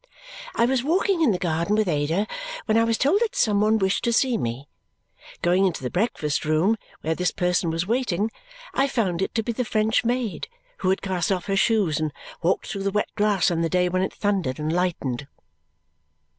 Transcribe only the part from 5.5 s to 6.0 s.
into the